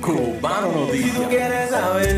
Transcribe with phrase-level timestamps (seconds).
[0.00, 0.78] Cubano Si tú
[1.22, 1.28] Noticias.
[1.28, 2.15] quieres saber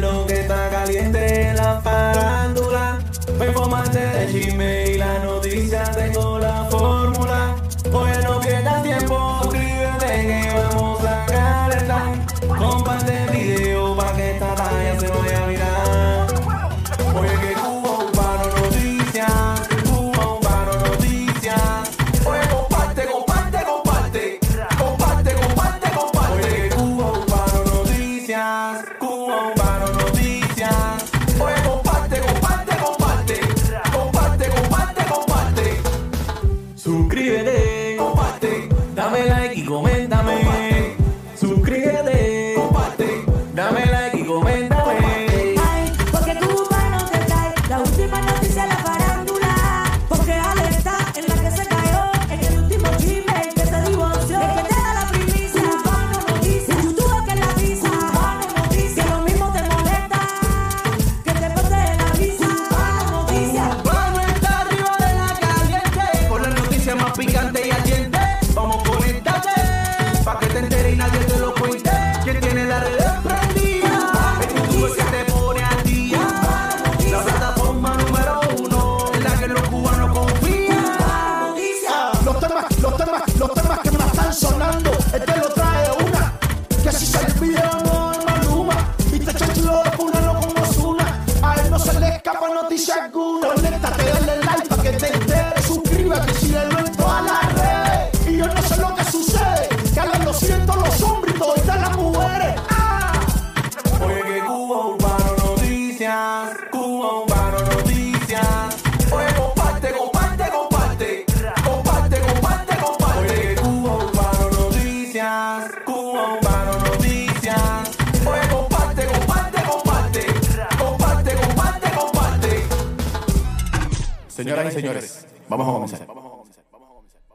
[124.49, 126.09] Señoras y señores, vamos a comenzar.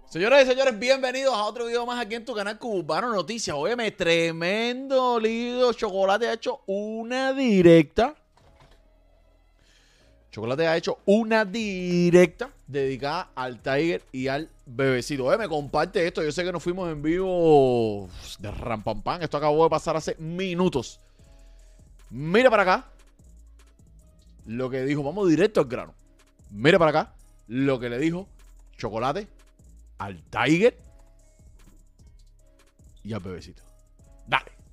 [0.09, 3.55] Señoras y señores, bienvenidos a otro video más aquí en tu canal Cubano Noticias.
[3.55, 5.71] Óyeme, tremendo lío.
[5.73, 8.15] Chocolate ha hecho una directa.
[10.31, 15.25] Chocolate ha hecho una directa dedicada al Tiger y al bebecito.
[15.25, 16.23] Óyeme, comparte esto.
[16.23, 18.09] Yo sé que nos fuimos en vivo
[18.39, 19.21] de rampampam.
[19.21, 20.99] Esto acabó de pasar hace minutos.
[22.09, 22.87] Mira para acá
[24.47, 25.03] lo que dijo.
[25.03, 25.93] Vamos directo al grano.
[26.53, 27.13] Mira para acá
[27.47, 28.29] lo que le dijo
[28.77, 29.27] Chocolate
[29.97, 30.77] al Tiger
[33.03, 33.63] y al bebecito.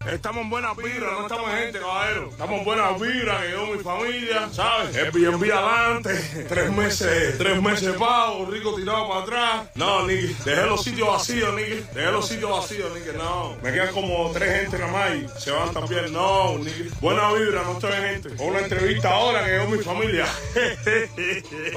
[0.09, 2.31] Estamos en buena vibra, no estamos en gente, caballero.
[2.31, 4.97] Estamos en buena vibra, que yo, mi familia, ¿sabes?
[4.97, 9.66] El adelante, tres meses, tres meses pago, rico tirado para atrás.
[9.75, 11.84] No, Nicky, dejé los sitios vacíos, Nicky.
[11.93, 13.56] Dejé los sitios vacíos, Nicky, no.
[13.62, 16.10] Me quedan como tres gente nada más y se van también.
[16.15, 16.89] No, Nicky.
[17.03, 18.37] Buena vibra, no estoy en gente.
[18.37, 20.27] Con una entrevista ahora que yo, mi familia.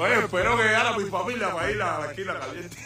[0.00, 2.76] Oye, espero que llegara mi familia para ir a la esquina caliente.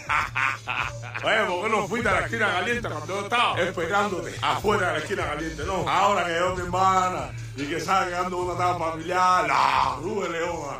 [1.23, 4.93] Oye, ¿por qué no fuiste a la esquina caliente cuando yo estaba esperándote afuera de
[4.95, 5.65] la esquina caliente?
[5.65, 10.33] No, ahora que yo mi hermana y que está llegando una etapa familiar, la Rubén
[10.33, 10.79] Leona.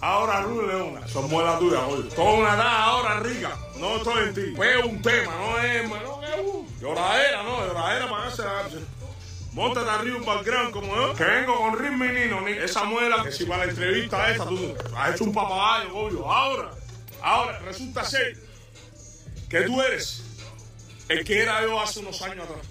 [0.00, 2.10] Ahora Rubén Leona, son muelas tuyas, oye.
[2.14, 4.52] Toda una edad ahora rica, no estoy en ti.
[4.54, 8.46] Fue un tema, no es, no lloradera, no, lloradera para hacer
[9.52, 13.22] Montate arriba un background como yo, que vengo con ritmo y nino, ni esa muela,
[13.22, 16.30] que si para la entrevista esta tú has hecho un papagayo, obvio.
[16.30, 16.72] Ahora,
[17.22, 18.36] ahora, resulta ser
[19.48, 20.22] que tú eres
[21.08, 22.66] el que era yo hace unos años atrás.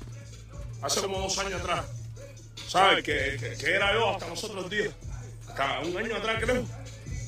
[0.85, 1.84] Hace como dos años atrás.
[2.68, 3.03] ¿Sabes?
[3.03, 4.94] Que, que, era yo hasta nosotros días.
[5.56, 6.63] Cada un año atrás, creo.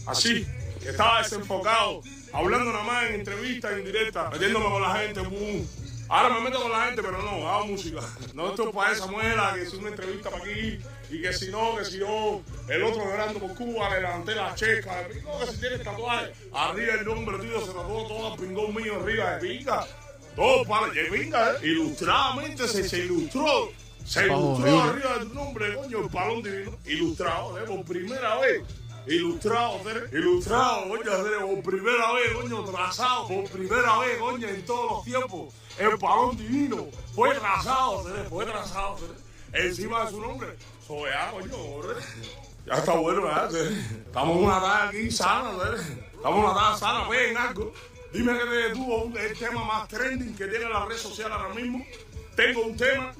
[0.05, 0.45] Así.
[0.79, 2.03] Que estaba desenfocado.
[2.33, 4.29] Hablando nada más en entrevistas, en directa.
[4.29, 5.21] Metiéndome con la gente.
[6.07, 7.99] Ahora me meto con la gente, pero no, hago música.
[8.35, 10.79] No estoy para esa muela, que es una entrevista para aquí.
[11.09, 14.53] Y que si no, que si yo, el otro llorando por Cuba, le levanté la
[14.53, 15.07] checa.
[15.07, 16.31] Pingo que si tienes tatuaje.
[16.53, 19.87] Arriba el nombre tuyo se tatuó todo el pingón mío arriba de pinga.
[20.37, 21.57] Todo para que pinga, ¿eh?
[21.63, 23.71] Ilustradamente se, se ilustró.
[24.05, 26.77] Se ilustró arriba de tu nombre, coño, el palón divino.
[26.85, 27.63] Ilustrado, ¿eh?
[27.63, 28.61] Por primera vez.
[29.07, 30.15] Ilustrado, Tere.
[30.15, 33.27] Ilustrado, coño, Tere, por primera vez, coño, trazado.
[33.27, 35.53] Por primera vez, coño, en todos los tiempos.
[35.79, 36.85] El palón divino.
[37.15, 38.97] Fue trazado, Tere, fue trazado.
[39.53, 40.49] Encima de su nombre.
[40.85, 41.57] Sobeá, coño.
[42.67, 43.49] Ya está bueno, ¿verdad?
[43.49, 43.75] Tere?
[44.05, 45.81] Estamos en una tarde aquí sana, Tere.
[46.13, 47.73] Estamos en una tarde sana, pues, en algo.
[48.13, 51.53] Dime que te detuvo un- el tema más trending que tiene la red social ahora
[51.53, 51.85] mismo.
[52.35, 53.13] Tengo un tema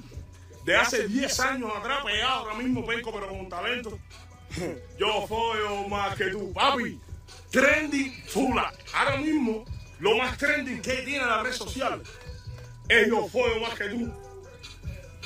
[0.64, 3.98] de hace 10 años atrás, pegado ahora mismo, penco, pero con talento.
[4.98, 6.98] Yo follo más que tú, papi.
[7.50, 8.72] Trending fula.
[8.94, 9.64] Ahora mismo,
[10.00, 12.02] lo más trending que tiene la red social
[12.88, 14.10] es yo follo más que tú.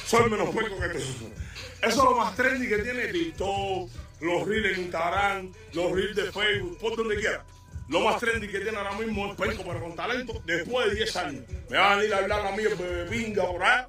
[0.04, 0.98] soy menos puerco que tú.
[0.98, 6.30] Eso es lo más trendy que tiene TikTok, los reels en Instagram, los reels de
[6.32, 7.44] Facebook, por donde quiera.
[7.92, 11.16] Lo más trendy que tiene ahora mismo es puerco, pero con talento, después de 10
[11.16, 11.44] años.
[11.68, 13.84] Me van a venir a hablar a mí el bebé pinga por ahí.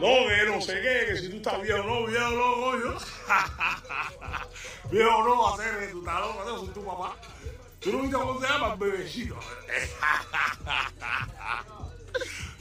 [0.00, 2.96] No, que no sé qué, que si tú estás viejo, no, viejo, no, coño.
[4.90, 7.14] viejo, no, va a ser que tú estás loco, no, soy tu papá.
[7.78, 9.36] Tú no viste cómo se llama el bebecito.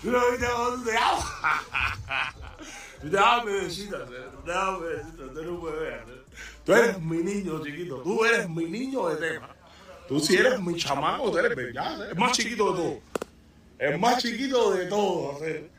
[0.01, 2.33] tú no viste cómo se llama.
[2.99, 6.01] Tú te llamas bebecito, tú te llamas bebecito, tú eres.
[6.65, 9.55] Tú eres mi niño chiquito, tú eres mi niño de tema.
[10.12, 12.98] Tú si eres mi chamaco, tú eres bella, el más chiquito de todos.
[13.80, 15.40] El más chiquito de todos.
[15.40, 15.69] ¿sí?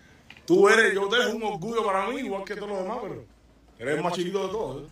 [0.47, 3.25] Tú eres, yo te eres un orgullo para mí, igual que todos los demás, pero
[3.79, 4.85] eres el más chiquito de todos.
[4.85, 4.89] ¿eh?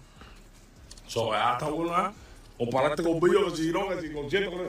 [1.07, 2.11] So, ya está bueno, ¿eh?
[2.59, 4.63] Compararte con Billo, que si no, que si concierto,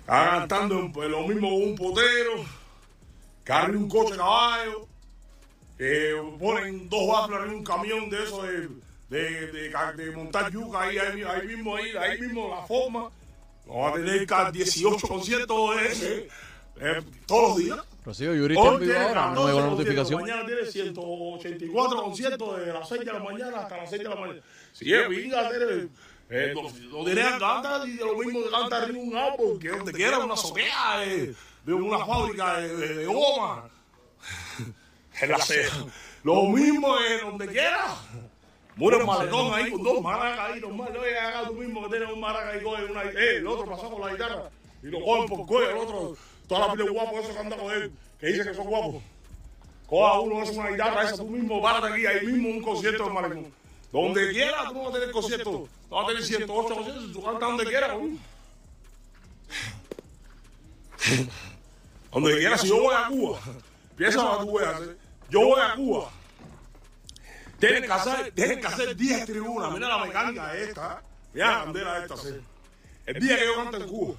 [0.00, 2.44] está cantando pues, lo mismo con un potero,
[3.46, 4.88] arriba un coche caballo,
[5.78, 8.68] que ponen dos bafles en un camión de eso de,
[9.10, 13.10] de, de, de montar yuca ahí, ahí, ahí mismo, ahí, ahí mismo la forma.
[13.66, 16.28] Vamos a tener ca- 18 conciertos eh,
[16.80, 17.78] eh, todos los días.
[18.04, 20.20] Rocío, Yuri está en Hoy vivo tiene ahora, no me 14 llegó la notificación.
[20.22, 24.14] Mañana tiene 184 conciertos de las 6 de la mañana hasta las 6 de la
[24.16, 24.40] mañana.
[24.72, 25.88] Si es pinga, tiene.
[26.28, 26.54] Eh,
[26.90, 30.18] lo, diré a cantar y lo mismo que canta arriba un árbol, que donde quiera,
[30.18, 31.32] una azotea, eh,
[31.64, 33.68] de una fábrica de, de, de goma.
[35.20, 35.84] En la ceja.
[36.24, 37.94] Lo mismo es donde quiera.
[38.76, 40.94] Muro el malecón ahí con dos maracas ahí, normal.
[40.96, 43.04] Oye, haga tú mismo que tienes un maraca y coge una.
[43.04, 44.50] Eh, el otro pasó con la guitarra
[44.82, 45.70] y lo cogen por cuello.
[45.70, 47.90] El otro, toda la pila de guapos, eso que anda con él,
[48.20, 49.02] que dice que son guapos.
[49.86, 53.14] Coja uno, es una guitarra, esa tú mismo, párate aquí, ahí mismo un concierto del
[53.14, 53.50] malecón.
[53.90, 55.50] Donde quiera, tú no vas a tener concierto.
[55.50, 58.18] Tú vas a tener 108 conciertos, tú cantas donde quieras, coño.
[62.12, 63.38] Donde quiera, si yo voy a Cuba,
[63.96, 64.58] piensa lo que tú.
[64.58, 64.96] ¿eh?
[65.30, 66.10] Yo voy a Cuba.
[67.58, 69.72] Tienen que hacer, tienen que hacer 10 tribunas.
[69.72, 71.02] Mira la mecánica esta.
[71.32, 72.16] Mira la bandera esta.
[72.16, 72.34] ¿sí?
[73.06, 74.14] El día que yo cante en Cuba,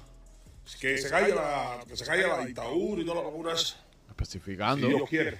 [0.80, 3.66] que se caiga la, que se caiga la dictadura y toda la locura esa.
[3.66, 3.74] Si
[4.10, 4.88] Especificando.
[4.88, 5.38] Dios quiere.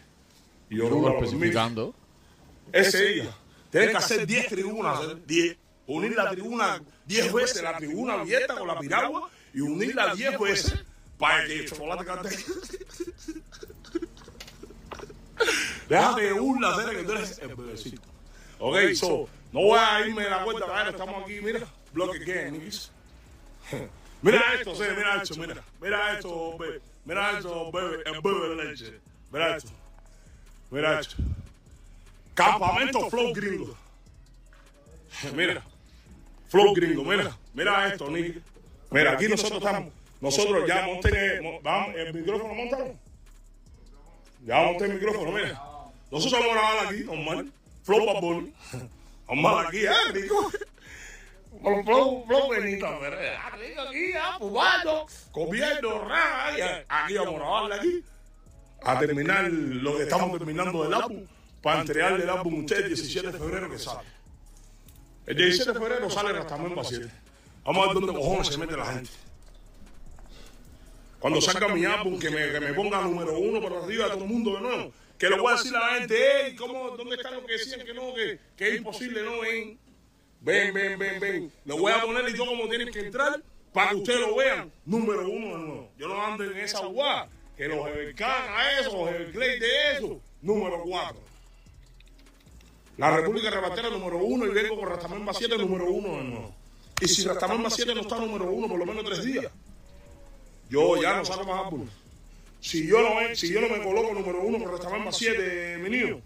[0.70, 1.94] Y yo Uno lo especificando.
[2.72, 3.36] Ese día.
[3.70, 5.00] Tienen que hacer 10 tribunas.
[5.04, 5.16] ¿eh?
[5.26, 5.56] 10.
[5.86, 10.84] Unir la tribuna 10 veces, la tribuna abierta con la piragua y unirla 10 veces
[11.18, 12.36] para que el chocolate cante.
[15.88, 18.02] Déjate de burla, que tú eres el bebecito.
[18.58, 21.60] Ok, so, no voy a irme de la cuenta, claro, estamos aquí, mira,
[21.92, 22.90] bloque que, niggas.
[24.22, 26.14] Mira esto, Cere, mira esto, mira, mira.
[26.14, 29.00] esto, bebé, mira esto, bebé, el bebé de leche,
[29.30, 29.70] mira esto,
[30.70, 31.16] mira esto.
[32.34, 33.76] Campamento Flow Gringo.
[35.34, 35.62] Mira,
[36.48, 37.88] Flow Gringo, mira, mira.
[37.88, 38.40] Esto, nigga.
[38.90, 42.94] Mira, aquí nosotros estamos, nosotros ya monté, mo- vamos, el micrófono, montalo.
[44.44, 45.60] Ya monté el micrófono, mira.
[46.10, 47.52] Nosotros vamos a grabar aquí, normal.
[47.82, 48.54] Flow Babón.
[49.26, 50.50] Vamos aquí, ah, rico.
[51.60, 52.52] Flow, flow, flow.
[52.52, 58.04] Ah, rico aquí, ah, fumando, comiendo, ra, y aquí vamos a grabarle aquí.
[58.82, 61.26] A terminar lo que estamos terminando del álbum,
[61.62, 64.08] para entregarle el álbum a usted el 17 de febrero que sale.
[65.26, 67.10] El 17 de febrero sale Rastamén 7.
[67.64, 69.10] Vamos a ver dónde cojones se mete la gente.
[71.20, 74.24] Cuando salga mi álbum, que me, que me ponga número uno por arriba de todo
[74.24, 74.92] el mundo de nuevo.
[75.18, 77.84] Que le voy a decir a la gente, hey, ¿cómo, ¿dónde están los que decían
[77.84, 79.22] que no, que, que es imposible?
[79.24, 79.78] No, ven,
[80.40, 81.52] ven, ven, ven, ven.
[81.64, 84.70] Le voy a poner y yo como tienen que entrar para que ustedes lo vean.
[84.84, 85.90] Número uno de nuevo.
[85.98, 87.28] Yo no ando en esa guá.
[87.56, 90.20] Que los Evercan a eso, los Everglades de eso.
[90.40, 91.20] Número cuatro.
[92.96, 96.54] La República Rebatera número uno y vengo con Rastamén 7 número uno de nuevo.
[97.00, 99.52] Y si Rastamén 7 no está número uno por lo menos tres días,
[100.70, 101.88] yo ya no saco más álbumes.
[102.60, 105.90] Si yo no, me- si yo no me coloco número uno con Rastamén 7, mi
[105.90, 106.20] niño,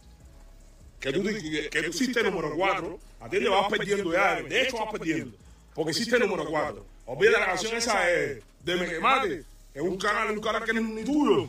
[1.01, 4.41] que tú, que, que tú hiciste número cuatro, a ti te vas perdiendo ya.
[4.41, 5.37] De hecho, vas perdiendo.
[5.75, 6.87] Porque hiciste número cuatro.
[7.07, 9.29] Olvida la canción esa de, de Me Quemate,
[9.73, 11.49] que es un canal, un canal que no es ni tuyo.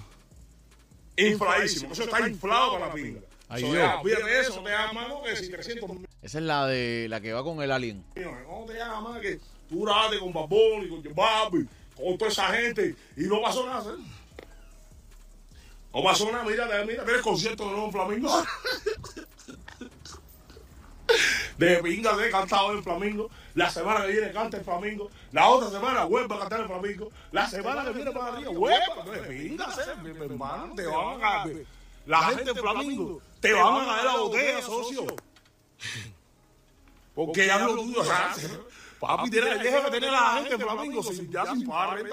[1.16, 1.94] Infladísimo.
[1.94, 3.20] Eso está inflado para la pinga.
[3.50, 5.22] Ay, So, ya, olvídate eso, no te hagas más ¿no?
[5.22, 6.10] que si 300 millones.
[6.24, 8.04] Esa es la de la que va con el alien.
[8.16, 11.66] No te hagas más que tú grabaste con Babón y con Zimbabwe,
[12.04, 13.94] con toda esa gente y no pasó nada.
[13.94, 13.98] ¿eh?
[15.94, 18.44] No pasó nada, mira, mira, mira el concierto de nuevo en Flamingo.
[21.58, 23.30] De pinga de cantado en Flamingo.
[23.54, 25.12] La semana que viene canta en Flamingo.
[25.32, 27.12] La otra semana vuelve a cantar en Flamingo.
[27.32, 29.12] La semana que viene para arriba vuelve.
[29.12, 29.68] De pinga,
[30.02, 31.46] mi hermano, te van a.
[32.08, 35.06] La gente en Flamingo te van a caer la botella, socio.
[37.14, 38.04] Porque ya lo tuyo,
[39.08, 42.04] papi, tienes deja que tener a la gente en Flamingo sin, ya sin pagar.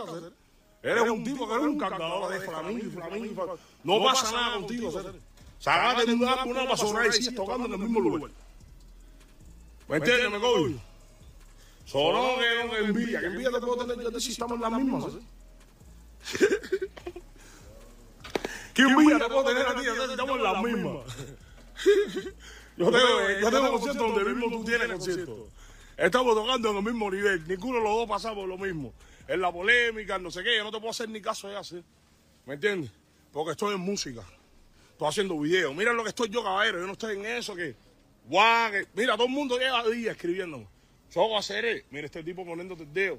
[0.82, 3.26] Eres un tipo que eres un cargador de Flamingo y Flamingo.
[3.28, 3.58] y.
[3.84, 4.90] No pasa nada contigo.
[4.90, 4.98] ¿sí?
[5.58, 8.30] Sacate un álbum una para Sonrisa tocando en el mismo lugar.
[9.88, 10.68] ¿Me entiendes, me cojo?
[11.84, 15.04] Sonó que no envidia, que envidia te puedo tener yo si estamos en las mismas.
[15.12, 16.46] ¿sí?
[18.74, 19.80] ¿Qué envidia te puedo tener a ti?
[19.80, 21.04] si Estamos en las mismas.
[22.76, 25.48] Yo tengo, yo tengo concierto donde mismo tú tienes concierto.
[26.00, 27.46] Estamos tocando en el mismo nivel.
[27.46, 28.94] Ninguno de los dos pasamos lo mismo.
[29.28, 31.58] En la polémica, en no sé qué, yo no te puedo hacer ni caso de
[31.58, 31.84] hacer.
[32.46, 32.90] ¿Me entiendes?
[33.30, 34.22] Porque estoy en música.
[34.92, 35.74] Estoy haciendo videos.
[35.74, 36.80] Mira lo que estoy yo, caballero.
[36.80, 37.76] Yo no estoy en eso que.
[38.24, 40.66] Guau, Mira, todo el mundo lleva días escribiéndome.
[41.14, 43.18] Yo hacer es, mira este tipo poniéndote el dedo.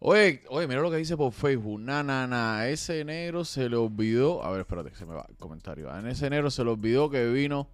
[0.00, 1.80] Oye, oye, mira lo que dice por Facebook.
[1.80, 2.68] Na, na, na.
[2.68, 4.44] Ese negro se le olvidó.
[4.44, 5.96] A ver, espérate, que se me va el comentario.
[5.96, 7.70] En ese negro se le olvidó que vino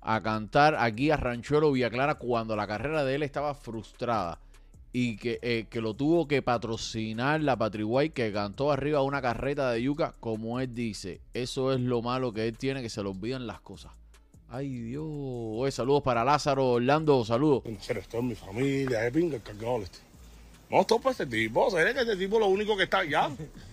[0.00, 4.38] a cantar aquí a Ranchuelo Villa Clara cuando la carrera de él estaba frustrada.
[4.92, 9.70] Y que, eh, que lo tuvo que patrocinar la Patriguay que cantó arriba una carreta
[9.70, 11.20] de yuca, como él dice.
[11.32, 13.92] Eso es lo malo que él tiene, que se le olvidan las cosas.
[14.48, 15.72] Ay, Dios.
[15.72, 17.62] Saludos para Lázaro Orlando, saludos.
[17.66, 19.98] En serio, esto es mi familia, es pinga el cargador este.
[20.68, 21.70] No, esto para este tipo.
[21.70, 23.30] ¿Sabes que este tipo lo único que está ya?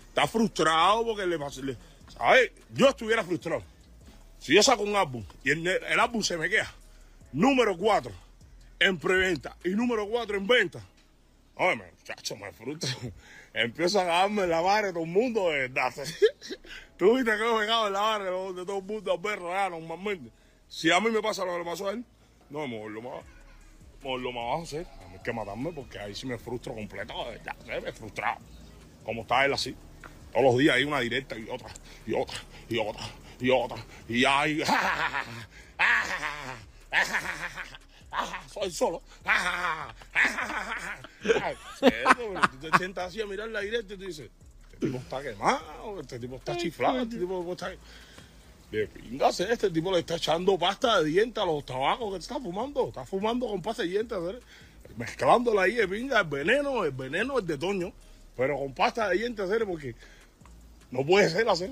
[0.10, 1.62] Está frustrado porque le pasó.
[2.10, 2.52] ¿Sabes?
[2.74, 3.64] Yo estuviera frustrado.
[4.40, 6.74] Si yo saco un álbum y el, el álbum se me queda
[7.34, 8.12] número 4
[8.80, 10.86] en preventa y número 4 en venta.
[11.56, 12.90] Oye, me- muchacho, me frustro.
[13.54, 15.92] Empiezo a en la barra de todo el mundo, de verdad.
[16.98, 19.50] Tú viste que yo he pegado en la barra de todo el mundo a perro,
[19.52, 20.30] ya, normalmente.
[20.68, 22.04] Si a mí me pasa lo que le pasó a él,
[22.50, 23.24] no, mejor lo más,
[24.04, 24.78] mejor lo más bajo, sí.
[24.78, 27.94] A mí hay que matarme porque ahí sí me frustro completo, de verdad, me he
[27.94, 28.38] frustrado.
[29.04, 29.76] Como está él así.
[30.32, 31.70] Todos los días hay una directa y otra,
[32.06, 32.38] y otra,
[32.70, 33.04] y otra,
[33.40, 33.78] y otra,
[34.08, 34.64] y hay.
[38.52, 39.02] Soy solo.
[41.22, 44.30] Tú te sientas así a mirar la directa y tú dices,
[44.74, 47.72] este tipo está quemado, este tipo está chiflado, este tipo está...
[48.72, 52.36] De pingas, este tipo le está echando pasta de dientes a los tabacos que está
[52.36, 52.90] fumando.
[52.90, 54.18] Está fumando con pasta de dientes,
[54.98, 57.94] mezclándola ahí de pinga, el veneno, el veneno es de Toño,
[58.36, 59.96] pero con pasta de dientes, porque
[60.92, 61.72] no puede ser hacer.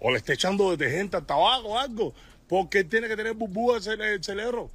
[0.00, 2.14] O le está echando detergente al tabaco o algo,
[2.48, 4.70] porque él tiene que tener burbujas en el cerebro.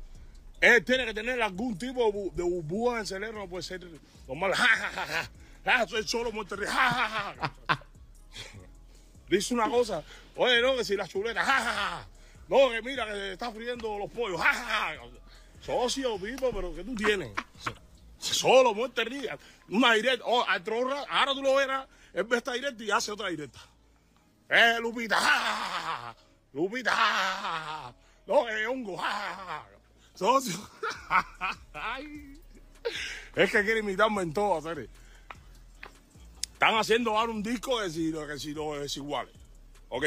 [0.60, 3.64] Él tiene que tener algún tipo de bu- de burbujas en el cerebro, no puede
[3.64, 3.82] ser
[4.28, 4.54] normal.
[4.54, 5.32] Ja, ja, ja, ja.
[5.66, 6.68] Ah, soy solo Monterrey.
[6.68, 7.86] Ja, ja, ja.
[9.30, 10.04] Dice una cosa,
[10.36, 12.08] oye, no, que si la chuleta, ja, ja, ja.
[12.50, 15.02] No, que mira, que se está friendo los pollos, ja, ja, ja.
[15.62, 17.32] Socio, vivo, pero ¿qué tú tienes?
[18.20, 19.28] Solo, Monterrey.
[19.70, 23.12] Una directa, oh, otro ra- ahora tú lo verás, él ve esta directa y hace
[23.12, 23.60] otra directa.
[24.54, 26.14] Eh, Lupita.
[26.52, 27.94] Lupita.
[28.28, 29.02] No, que hongo.
[30.14, 30.60] Socio.
[33.34, 34.90] Es que quiere imitarme en todo, hacer.
[36.52, 39.34] Están haciendo ahora un disco que si, que si los desiguales.
[39.88, 40.06] Ok,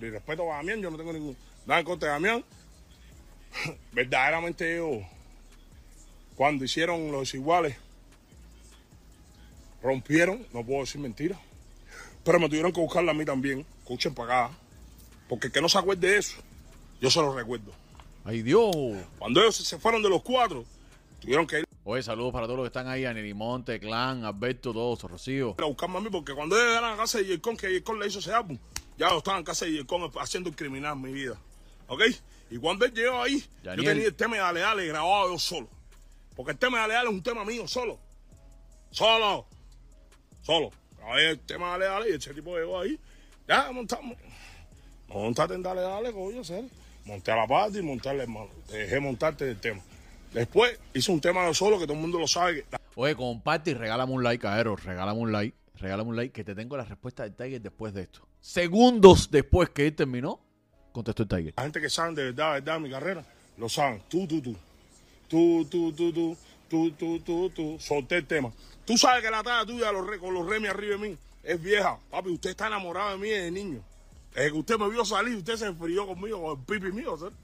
[0.00, 2.44] y respeto a Damián, yo no tengo ningún nada en contra de Damián.
[3.92, 5.02] Verdaderamente ellos,
[6.36, 7.76] cuando hicieron los desiguales,
[9.82, 11.40] rompieron, no puedo decir mentira,
[12.24, 13.66] pero me tuvieron que buscarla a mí también.
[13.80, 14.58] Escuchen para acá,
[15.28, 16.36] porque el que no se acuerde de eso,
[17.00, 17.72] yo se lo recuerdo.
[18.24, 18.74] Ay, Dios.
[19.18, 20.64] Cuando ellos se fueron de los cuatro,
[21.20, 24.74] tuvieron que ir Oye, saludos para todos los que están ahí, a Nerimonte, Clan, Alberto,
[24.74, 25.56] todos, Rocío.
[25.58, 28.08] a buscarme a mí, porque cuando ellos llegaron a casa de Yercon, que Yercon le
[28.08, 28.58] hizo ese álbum,
[28.98, 31.40] ya yo estaba en casa de Yercon haciendo el criminal en mi vida.
[31.86, 32.02] ¿Ok?
[32.50, 35.66] Y cuando él llegó ahí, yo tenía el tema de Ale Ale grabado yo solo.
[36.36, 37.98] Porque el tema de Ale Ale es un tema mío solo.
[38.90, 39.46] Solo.
[40.42, 40.70] Solo.
[40.98, 42.98] Grabé el tema de Ale Ale y ese tipo llegó ahí.
[43.46, 44.16] Ya montamos.
[45.08, 46.64] Montate en Dale Dale, coño, ser.
[47.04, 48.50] Monté a la parte y montarle, hermano.
[48.68, 49.80] Te dejé montarte el tema.
[50.32, 52.66] Después hice un tema yo solo que todo el mundo lo sabe.
[52.94, 54.76] Oye, comparte y regálame un like, Aero.
[54.76, 55.56] Regálame un like.
[55.76, 58.28] Regálame un like que te tengo la respuesta del Tiger después de esto.
[58.40, 60.40] Segundos después que él terminó,
[60.92, 61.54] contestó el Tiger.
[61.56, 63.24] La gente que saben de verdad, de verdad mi carrera,
[63.56, 64.02] lo saben.
[64.08, 64.56] Tú, tú, tú.
[65.28, 66.36] Tú, tú, tú, tú.
[66.68, 67.76] Tú, tú, tú, tú.
[67.80, 68.52] Solté el tema.
[68.84, 71.98] Tú sabes que la talla tuya los con los remis arriba de mí es vieja.
[72.10, 73.80] Papi, usted está enamorado de mí desde niño.
[74.34, 77.34] Desde que usted me vio salir, usted se enfrió conmigo con el pipi mío, ¿sabes?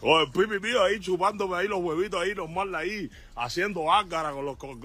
[0.00, 4.44] Con el pipi mío ahí chupándome ahí los huevitos ahí, normal ahí, haciendo ágara con
[4.44, 4.80] los, con,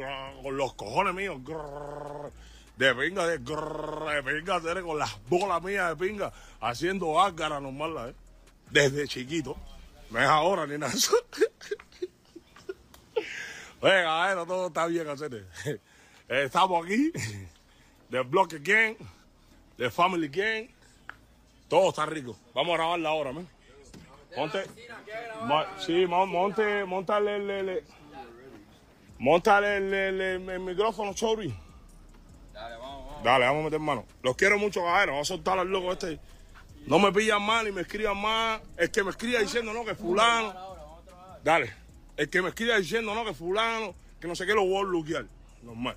[0.57, 1.37] los cojones míos.
[2.77, 7.59] De pinga, de, grrr, de pinga, hacer con las bolas mías de pinga, haciendo ágara
[7.59, 8.15] normal, ¿eh?
[8.71, 9.55] desde chiquito.
[10.09, 10.93] No es ahora ni nada.
[13.83, 13.89] de.
[13.89, 15.47] Venga, bueno, todo está bien, hacer.
[16.29, 17.11] Estamos aquí,
[18.09, 18.95] del bloque Gang,
[19.77, 20.67] de Family Gang.
[21.67, 22.35] Todo está rico.
[22.53, 23.47] Vamos a grabarla ahora, man.
[24.37, 24.63] Monte.
[25.43, 27.83] Mo- sí, mon- monte, montale el,
[29.19, 31.53] montale el, micrófono, Chori.
[32.53, 33.23] Dale, vamos, vamos.
[33.23, 34.05] Dale, vamos a meter mano.
[34.21, 35.13] Los quiero mucho, caballero.
[35.13, 36.19] Vamos a soltar al loco este.
[36.87, 38.61] No me pillan mal ni me escriban más.
[38.77, 40.53] El que me escriba diciendo, no, que fulano.
[41.43, 41.82] Dale.
[42.17, 44.85] El que me escriba diciendo, no, que fulano, que no sé qué, lo voy a
[44.85, 45.25] bloquear.
[45.63, 45.95] Normal.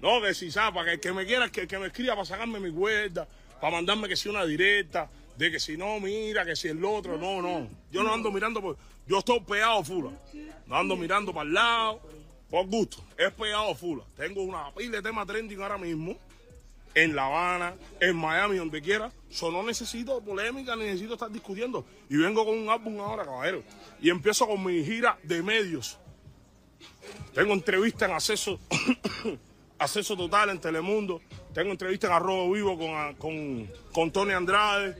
[0.00, 2.60] No, que si zapa, que el que me quiera, que, que me escriba para sacarme
[2.60, 3.26] mi cuerda,
[3.60, 7.18] para mandarme que si una directa, de que si no, mira, que si el otro,
[7.18, 7.68] no, no.
[7.90, 8.76] Yo no ando mirando por.
[9.06, 10.10] Yo estoy pegado fula.
[10.66, 12.00] No ando mirando para el lado,
[12.50, 13.04] por gusto.
[13.16, 14.04] Es pegado fula.
[14.16, 16.16] Tengo una pila de tema trending ahora mismo.
[16.94, 19.10] En La Habana, en Miami, donde quiera.
[19.30, 21.84] Yo no necesito polémica, necesito estar discutiendo.
[22.08, 23.62] Y vengo con un álbum ahora, caballero.
[24.00, 25.98] Y empiezo con mi gira de medios.
[27.34, 28.60] Tengo entrevista en acceso,
[29.78, 31.20] acceso total en Telemundo.
[31.52, 34.96] Tengo entrevista en Arrobo Vivo con, con, con Tony Andrade.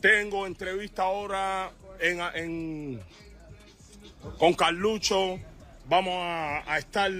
[0.00, 3.00] Tengo entrevista ahora en, en-
[4.38, 5.38] con Carlucho.
[5.86, 7.10] Vamos a, a estar,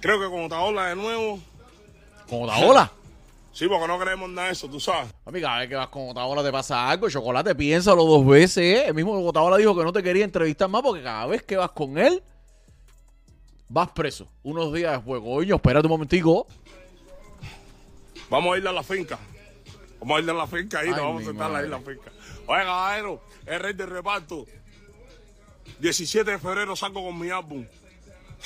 [0.00, 1.40] creo que con Otaola de nuevo.
[2.32, 2.90] Con Otaola.
[3.54, 5.12] Sí, porque no creemos nada de eso, tú sabes.
[5.26, 7.10] Amiga, cada vez que vas con Otaola te pasa algo.
[7.10, 8.64] Chocolate, piénsalo dos veces.
[8.64, 8.86] ¿eh?
[8.86, 11.70] El mismo Otaola dijo que no te quería entrevistar más porque cada vez que vas
[11.72, 12.22] con él,
[13.68, 14.26] vas preso.
[14.42, 16.46] Unos días después, coño, espérate un momentico.
[18.30, 19.18] Vamos a ir a la finca.
[20.00, 22.10] Vamos a ir a la finca ahí, nos vamos a sentar ahí en la finca.
[22.46, 24.46] Oye, caballero, el rey del reparto.
[25.78, 27.66] 17 de febrero saco con mi álbum.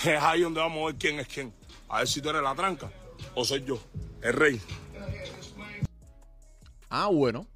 [0.04, 1.54] Es ahí donde vamos a ver quién es quién.
[1.88, 2.90] A ver si tú eres la tranca
[3.34, 3.78] o soy yo,
[4.22, 4.60] el rey.
[6.88, 7.46] Ah, bueno.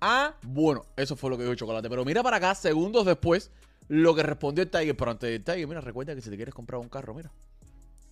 [0.00, 0.86] Ah, bueno.
[0.96, 1.88] Eso fue lo que dijo Chocolate.
[1.88, 3.50] Pero mira para acá, segundos después,
[3.88, 4.96] lo que respondió el Tiger.
[4.96, 7.30] Pero antes del Tiger, mira, recuerda que si te quieres comprar un carro, mira.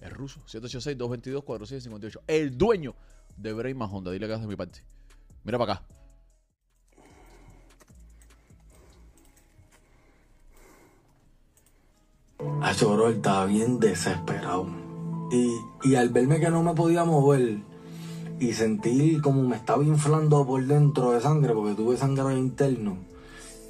[0.01, 0.41] Es ruso.
[0.47, 2.21] 786-222-4758.
[2.27, 2.95] El dueño
[3.37, 4.11] de Brayman Honda.
[4.11, 4.83] Dile que hagas de mi parte.
[5.45, 5.87] Mira para acá.
[12.39, 14.84] Él estaba bien desesperado.
[15.35, 17.59] Y, y al verme que no me podía mover
[18.39, 22.99] y sentir como me estaba inflando por dentro de sangre, porque tuve sangre interno,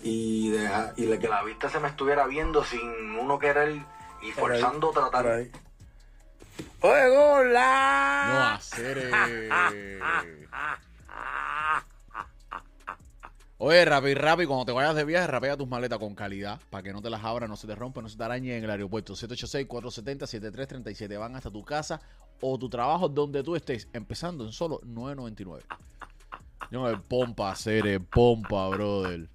[0.03, 2.83] y, deja- y le- que la vista se me estuviera viendo sin
[3.19, 3.81] uno querer
[4.23, 5.27] y forzando tratar.
[5.27, 8.55] ¡Oye, No gola!
[8.55, 9.49] hacer.
[13.59, 16.93] Oye, Rappi, Rappi, cuando te vayas de viaje, rapea tus maletas con calidad para que
[16.93, 19.15] no te las abran, no se te rompan, no se te arañen en el aeropuerto.
[19.15, 21.17] 786-470-7337.
[21.19, 22.01] Van hasta tu casa
[22.41, 25.61] o tu trabajo donde tú estés, empezando en solo 9.99.
[26.71, 29.29] No, el pompa, hacer el pompa, brother.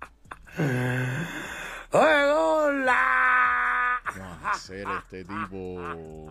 [0.57, 4.01] ¡Oye, gola!
[4.17, 6.27] No hacer este tipo.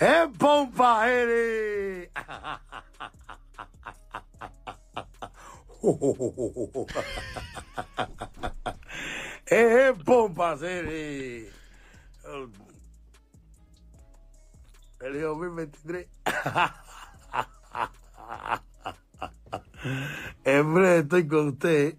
[0.00, 2.10] ¡Es pompa, eres!
[9.46, 11.52] ¡Es pompa, eres!
[15.00, 16.06] El 2023.
[20.44, 21.96] En breve estoy con usted.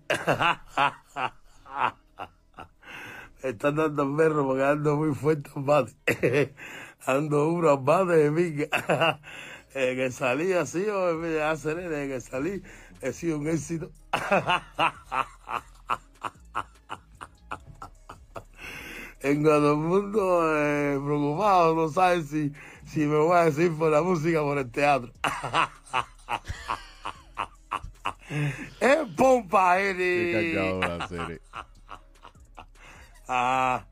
[3.44, 6.54] Me están dando perro porque ando muy fuerte bate.
[7.06, 8.66] Ando en bate de mí.
[9.76, 12.64] Eh, que salí así, o me hacer que salí,
[13.02, 13.92] he sido un éxito.
[19.20, 22.52] Tengo a todo el mundo eh, preocupado, no saben si,
[22.88, 25.14] si me voy a decir por la música o por el teatro.
[28.80, 31.42] es pompa, Qué hacer.
[33.32, 33.86] Ah,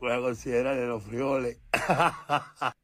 [0.00, 1.58] voy a considerar los frijoles.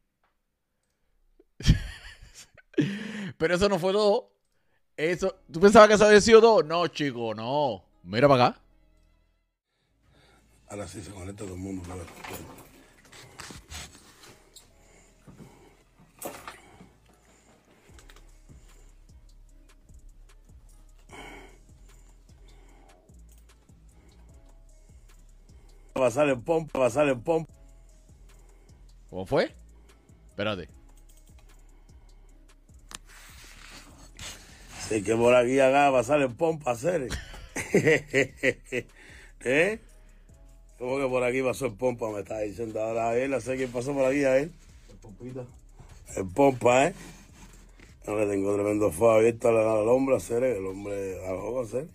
[3.37, 4.31] Pero eso no fue todo.
[4.95, 6.63] Eso, ¿Tú pensabas que eso había sido todo?
[6.63, 7.83] No, chico, no.
[8.03, 8.59] Mira para acá.
[10.69, 11.83] Ahora sí se conecta todo el mundo.
[11.87, 12.62] pero-
[25.93, 27.53] Pasar el pompa, pasar el pompa.
[29.09, 29.53] ¿Cómo fue?
[30.29, 30.67] Espérate.
[34.89, 37.07] Sí, que por aquí acá pasar el pompa hacer.
[39.45, 39.79] ¿Eh?
[40.79, 42.09] ¿Cómo que por aquí pasó el pompa?
[42.09, 44.51] Me está diciendo ahora a él, no sé quién pasó por aquí a él.
[46.15, 46.93] El pompa, ¿eh?
[48.07, 51.87] No le tengo tremendo fuego abierto al, al hombre, hacer, el hombre a lo hacer.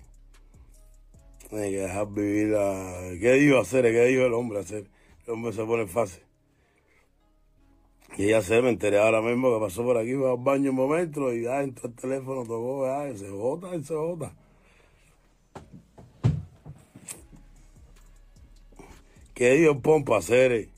[1.51, 3.17] Hay que dejar vivir la...
[3.21, 3.85] ¿Qué dijo hacer?
[3.85, 4.85] ¿Qué dijo el hombre hacer?
[5.27, 6.23] El hombre se pone fácil.
[8.17, 10.77] Y ya sé, me enteré ahora mismo que pasó por aquí, fue al baño un
[10.77, 14.35] momento y ya entró el teléfono, tocó, ya, se bota, y se bota.
[19.35, 20.69] ¿Qué dio el pompa hacer?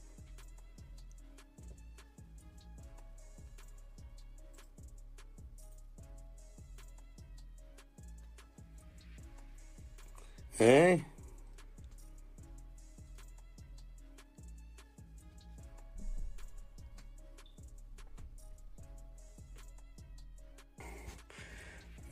[10.60, 11.04] Eh?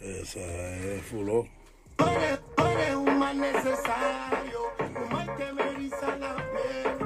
[0.01, 1.47] Esa es fuló.
[1.99, 6.97] Eres, eres un mal necesario, un mal que me eriza la piel.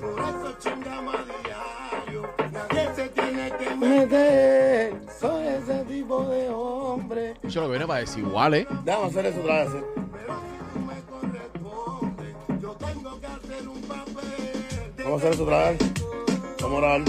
[0.00, 2.34] Por eso chingamos a diario.
[2.52, 5.00] Nadie se tiene que meter.
[5.18, 7.34] Soy ese tipo de hombre.
[7.42, 8.66] Es lo que viene para desigual, ¿eh?
[8.84, 9.91] Déjame hacer eso otra vez.
[15.12, 15.78] Vamos a hacer eso otra vez.
[16.62, 17.00] Vamos a orar.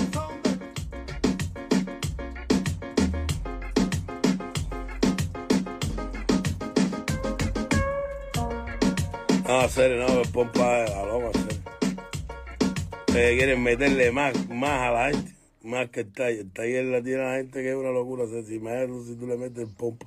[9.48, 11.56] No, serio, no, pompa a lo hacer.
[13.08, 16.40] Ustedes quieren meterle más, más a la gente, más que el taller.
[16.42, 18.26] El taller la tiene la gente que es una locura.
[18.26, 18.44] hacer.
[18.44, 20.06] Si imagínate si tú le metes pompa,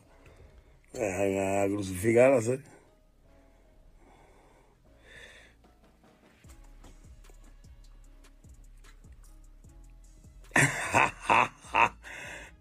[0.93, 2.76] dejan a crucificar, hacer.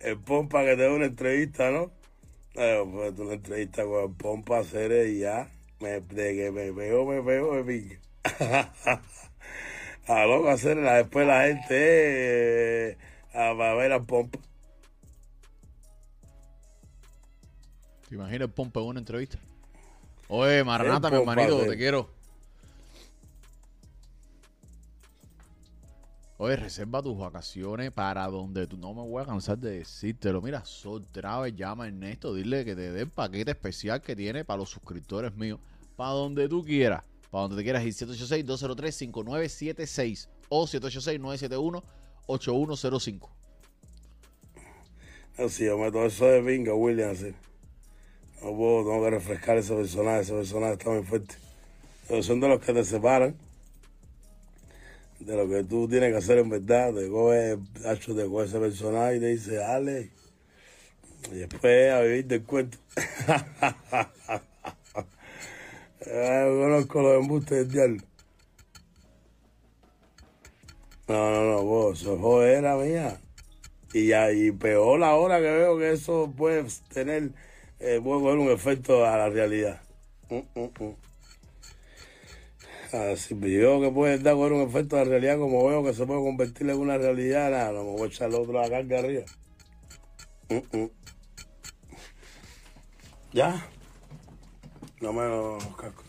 [0.06, 1.92] El pompa que te da una entrevista, ¿no?
[2.54, 5.50] Pues una entrevista con el pompa hacer y ya.
[5.80, 8.00] Me, de que me pego, me pego, me pique.
[10.08, 12.98] a loco hacer después la gente eh,
[13.34, 14.40] a, a ver al pompa.
[18.08, 19.40] ¿Te imaginas el Pompe en una entrevista?
[20.28, 22.15] Oye, Maranata, mi Pompa, hermanito, te quiero.
[26.38, 30.42] Oye, reserva tus vacaciones para donde tú no me voy a cansar de decírtelo.
[30.42, 34.44] Mira, otra vez llama a Ernesto, dile que te dé el paquete especial que tiene
[34.44, 35.62] para los suscriptores míos.
[35.96, 37.06] Para donde tú quieras.
[37.32, 37.94] Para donde te quieras ir.
[37.94, 40.68] 786-203-5976 o
[42.28, 43.30] 786-971-8105.
[45.38, 47.16] Así, yo meto eso de pinga, William.
[48.44, 51.36] No puedo, tengo que refrescar ese personaje, ese personaje está muy fuerte.
[52.10, 53.38] Pero son de los que te separan
[55.26, 56.94] de lo que tú tienes que hacer en verdad.
[56.94, 60.12] Te coge, te coge ese personaje y te dice, dale.
[61.32, 62.78] Y después a vivir del cuento.
[66.08, 68.04] Eh, conozco los embustes del diablo.
[71.08, 73.20] No, no, no, vos, eso es jodera mía.
[73.92, 77.32] Y y peor ahora que veo que eso puede tener,
[77.80, 79.82] eh, puede coger un efecto a la realidad.
[80.30, 81.05] Mm, mm, mm.
[82.94, 86.06] Así veo que puede dar coger un efecto a la realidad, como veo que se
[86.06, 89.00] puede convertir en una realidad, nada, no me voy a echar el otro la carga
[89.00, 89.26] arriba.
[90.50, 90.90] Mm, mm.
[93.34, 93.68] ¿Ya?
[95.02, 96.04] No me lo casco.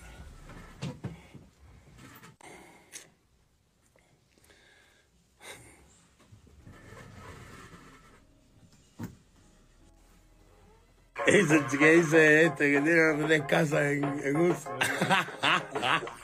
[11.27, 14.71] ¿Qué dice este que tiene tres casas en, en uso?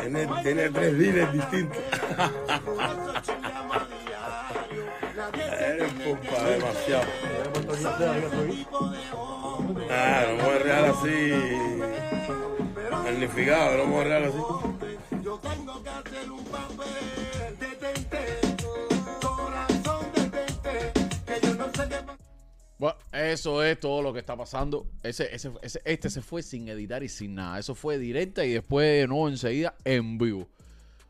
[0.00, 1.78] Tiene, tiene tres dealers distintos.
[5.58, 7.10] Eres pompa demasiado.
[9.90, 11.32] Ah, no puedes real así.
[12.90, 14.38] Magnificado, no puedes real así.
[22.78, 24.86] Bueno, eso es todo lo que está pasando.
[25.02, 27.58] Ese, ese, ese- este se fue sin editar y sin nada.
[27.58, 30.46] Eso fue directa y después de nuevo enseguida en vivo.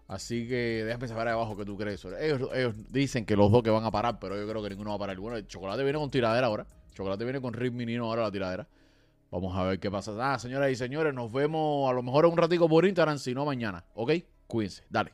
[0.07, 2.02] Así que déjame saber ahí abajo qué tú crees.
[2.20, 4.90] Ellos, ellos dicen que los dos que van a parar, pero yo creo que ninguno
[4.90, 5.18] va a parar.
[5.18, 6.66] Bueno, el chocolate viene con tiradera ahora.
[6.88, 8.66] El chocolate viene con Rick Minino ahora la tiradera.
[9.31, 10.12] Vamos a ver qué pasa.
[10.18, 13.44] Ah, señoras y señores, nos vemos a lo mejor un ratico por Instagram, si no
[13.44, 13.85] mañana.
[13.94, 14.12] ¿Ok?
[14.46, 14.85] Cuídense.
[14.88, 15.12] Dale.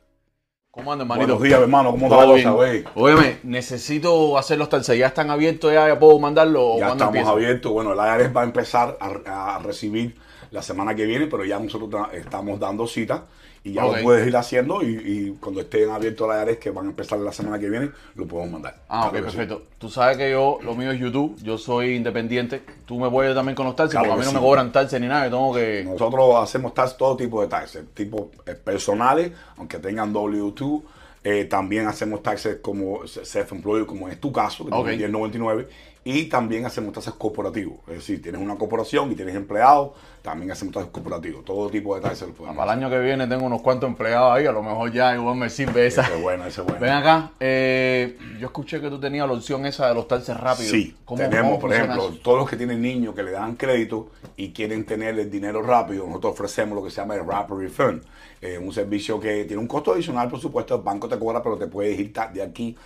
[0.74, 1.26] ¿Cómo andan, hermanito?
[1.34, 1.90] Buenos días, hermano.
[1.92, 2.52] ¿Cómo está la cosa, bien.
[2.54, 2.84] güey?
[2.96, 4.98] Óyeme, necesito hacer los talceres.
[4.98, 5.72] ¿Ya están abiertos?
[5.72, 6.76] ¿Ya, ya puedo mandarlo?
[6.78, 7.30] Ya estamos empieza?
[7.30, 7.72] abiertos.
[7.72, 10.16] Bueno, el IRS va a empezar a, a recibir
[10.50, 13.24] la semana que viene, pero ya nosotros ta- estamos dando cita
[13.64, 13.96] y ya Ok.
[13.96, 17.18] lo puedes ir haciendo y, y cuando estén abiertos el IRS, que van a empezar
[17.18, 18.77] la semana que viene, lo podemos mandar.
[18.88, 19.37] Ah, ok, Claro sí.
[19.38, 19.62] perfecto.
[19.79, 22.62] Tú sabes que yo, lo mío es YouTube, yo soy independiente.
[22.85, 24.42] Tú me puedes también con los taxis, Claro porque a mí que no sí.
[24.44, 25.85] me cobran taxis ni nada, yo tengo que...
[25.85, 30.83] Nosotros hacemos taxes, todo tipo de taxes, tipo eh, personales, aunque tengan W2,
[31.27, 34.88] Eh, también hacemos taxes como self-employed, como es tu caso, que Ok.
[34.88, 35.68] tienes 1099.
[36.06, 37.78] Y también hacemos taxes corporativos.
[37.88, 41.44] Es decir, tienes una corporación y tienes empleados, también hacemos taxes corporativos.
[41.46, 44.44] Todo tipo de los podemos Para el año que viene tengo unos cuantos empleados ahí,
[44.44, 46.02] a lo mejor ya igual me sirve esa.
[46.02, 46.80] Ese es bueno, ese es bueno.
[46.80, 50.70] Ven acá, eh, yo escuché que tú tenías la opción esa de los taxes rápidos.
[50.72, 52.18] Sí, ¿Cómo- tenemos, cómo por ejemplo, eso?
[52.22, 56.06] todos los que tienen niños que le dan crédito y quieren tener el dinero rápido,
[56.06, 58.02] nosotros ofrecemos lo que se llama el Rapid Refund,
[58.42, 61.56] eh, un servicio que tiene un costo adicional, por supuesto, el banco te cobra, pero
[61.56, 62.76] te puedes ir de aquí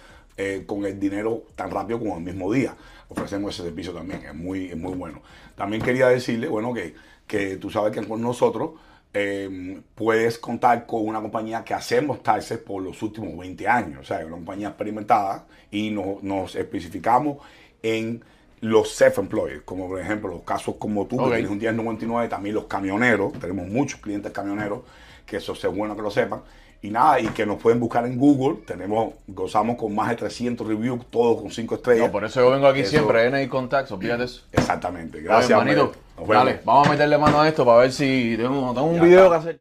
[0.40, 2.72] eh, con el dinero tan rápido como el mismo día.
[3.08, 5.22] Ofrecemos ese servicio también, es muy, es muy bueno.
[5.56, 6.94] También quería decirle, bueno, que,
[7.26, 8.72] que tú sabes que con nosotros
[9.14, 14.04] eh, puedes contar con una compañía que hacemos taxes por los últimos 20 años, o
[14.04, 17.38] sea, una compañía experimentada y nos, nos especificamos
[17.82, 18.22] en
[18.60, 21.28] los self-employed, como por ejemplo los casos como tú, Ok.
[21.30, 24.80] que tienes un 1099, también los camioneros, tenemos muchos clientes camioneros,
[25.24, 26.42] que eso es bueno que lo sepan,
[26.80, 30.66] y nada, y que nos pueden buscar en Google, tenemos, gozamos con más de 300
[30.66, 32.06] reviews, todos con 5 estrellas.
[32.06, 34.42] No, por eso yo vengo aquí Eso- siempre, NI Contacts, olvídate eso.
[34.52, 35.58] Exactamente, Oye, gracias.
[35.64, 36.28] Nos vemos.
[36.28, 39.24] dale, vamos a meterle mano a esto para ver si tengo, tengo un Ya video
[39.24, 39.30] está.
[39.30, 39.60] que hacer.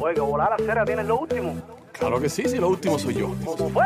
[0.00, 1.54] Oye, que volar a cera tienes lo último.
[1.92, 3.32] Claro que sí, sí, lo último soy yo.
[3.44, 3.84] ¿Cómo fue?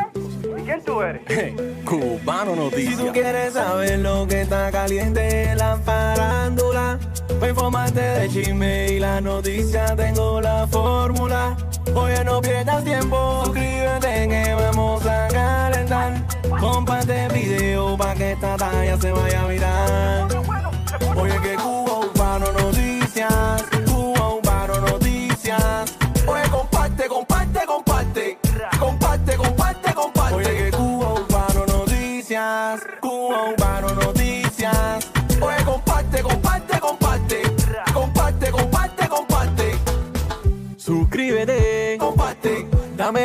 [0.59, 1.22] ¿Y quién tú eres?
[1.85, 2.96] Cubano Si Noticias.
[2.98, 8.98] tú quieres saber lo que está caliente en la farándula, pues infórmate de chisme y
[8.98, 11.57] la noticia, tengo la fórmula.
[11.94, 16.12] Oye, no pierdas tiempo, suscríbete que vamos a calentar.
[16.61, 20.29] Comparte el video pa' que esta talla se vaya a virar.
[21.16, 23.64] Oye, que Cuba Urbano Noticias,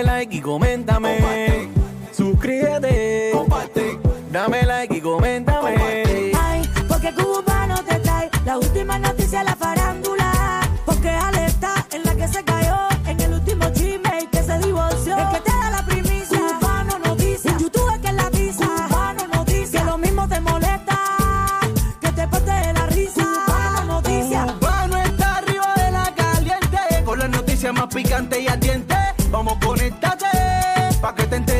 [0.01, 1.32] Like y coméntame.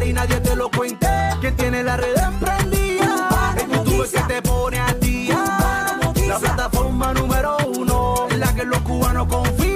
[0.06, 1.08] Y nadie te lo cuente
[1.42, 5.38] Que tiene la red emprendida En YouTube es que te pone a día
[6.28, 9.74] La plataforma número uno En la que los cubanos confían.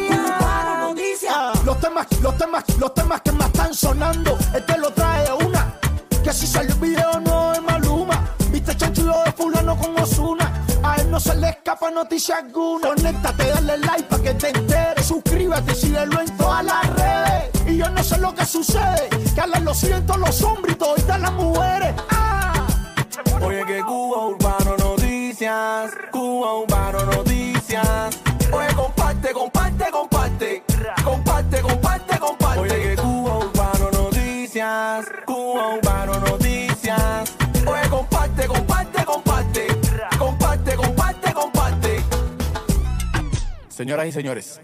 [1.65, 5.77] Los temas, los temas, los temas que más están sonando, este lo trae una.
[6.23, 8.23] Que si salió el video no es Maluma.
[8.49, 10.63] Viste chanchullo de fulano con Osuna.
[10.81, 12.87] A él no se le escapa noticia alguna.
[12.87, 15.05] Conéctate, dale like para que te enteres.
[15.05, 17.46] Suscríbete, síguelo en todas las redes.
[17.77, 19.07] Y yo no sé lo que sucede.
[19.35, 21.93] Que a lo siento los hombres y todas las mujeres.
[22.09, 22.65] Ah.
[23.39, 28.19] Oye que Cuba Urbano Noticias Cuba Urbano Noticias
[28.51, 30.63] Oye comparte, comparte, comparte
[31.03, 37.35] Comparte, comparte, comparte Oye que Cuba Urbano Noticias Cuba Urbano Noticias
[37.67, 39.67] Oye comparte, comparte, comparte
[40.17, 42.03] Comparte, comparte, comparte
[43.69, 44.59] Señoras y señores,